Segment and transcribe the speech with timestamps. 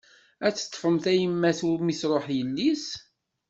[0.45, 2.85] Ad teṭfem tayemmat umi truḥ yelli-s?